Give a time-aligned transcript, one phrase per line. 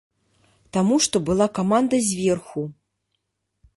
[0.77, 2.61] Таму што была каманда зверху.